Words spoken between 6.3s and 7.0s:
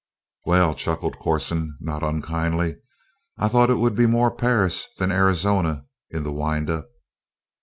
wind up!"